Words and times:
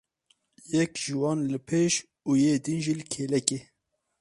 Yek 0.71 0.91
ji 1.03 1.13
wan 1.21 1.39
li 1.51 1.59
pêş 1.67 1.93
û 2.29 2.31
yê 2.43 2.53
din 2.63 2.79
jî 2.85 2.93
li 2.99 3.05
kêlekê. 3.13 3.59